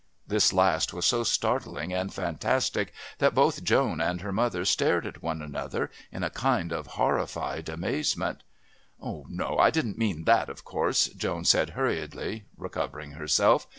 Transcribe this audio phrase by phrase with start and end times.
[0.25, 5.21] This last was so startling and fantastic that both Joan and her mother stared at
[5.21, 8.41] one another in a kind of horrified amazement.
[8.99, 13.67] "No, I didn't mean that, of course," Joan said, hurriedly recovering herself.